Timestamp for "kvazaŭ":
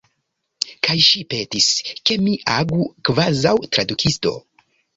3.11-3.55